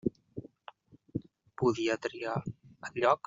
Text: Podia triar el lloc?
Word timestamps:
Podia 1.63 1.99
triar 2.07 2.39
el 2.47 3.03
lloc? 3.03 3.19